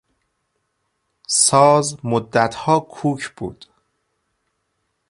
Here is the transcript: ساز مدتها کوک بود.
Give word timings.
ساز 1.27 1.97
مدتها 2.05 2.79
کوک 2.79 3.27
بود. 3.35 3.65